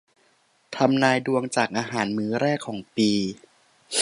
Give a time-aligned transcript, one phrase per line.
[0.75, 3.11] ทำนายดวงจากอาหารมื้อแรกของปี